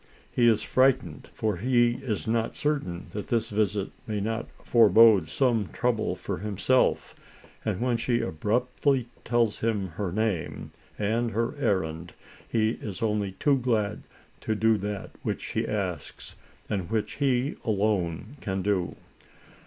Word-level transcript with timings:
He 0.31 0.49
is 0.49 0.63
frightened, 0.63 1.29
for 1.31 1.57
he 1.57 1.91
is 1.91 2.25
not 2.27 2.55
certain 2.55 3.05
that 3.11 3.27
this 3.27 3.51
visit 3.51 3.91
may 4.07 4.19
not 4.19 4.49
fore 4.49 4.89
bode 4.89 5.29
some 5.29 5.67
trouble 5.71 6.15
for 6.15 6.39
himself; 6.39 7.13
and 7.63 7.79
when 7.79 7.97
she 7.97 8.19
abruptly 8.19 9.09
tells 9.23 9.59
him 9.59 9.89
her 9.89 10.11
name, 10.11 10.71
and 10.97 11.29
her 11.29 11.53
errand, 11.55 12.15
he 12.49 12.71
is 12.81 13.03
only 13.03 13.33
too 13.33 13.59
glad 13.59 14.01
to 14.39 14.55
do 14.55 14.75
that 14.79 15.11
which 15.21 15.41
she 15.43 15.67
asks, 15.67 16.33
and 16.67 16.89
which 16.89 17.17
he 17.17 17.57
alone 17.63 18.37
can 18.41 18.63
do. 18.63 18.95